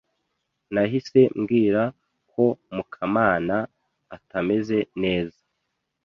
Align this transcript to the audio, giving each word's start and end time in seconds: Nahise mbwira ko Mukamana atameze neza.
Nahise 0.73 1.21
mbwira 1.39 1.81
ko 2.31 2.43
Mukamana 2.75 3.57
atameze 4.15 4.77
neza. 5.01 5.41